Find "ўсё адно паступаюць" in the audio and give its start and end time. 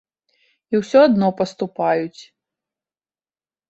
0.81-2.21